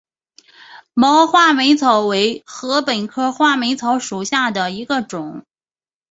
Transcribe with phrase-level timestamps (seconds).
[0.95, 5.45] 毛画眉草为禾本科画眉草属下的一个种。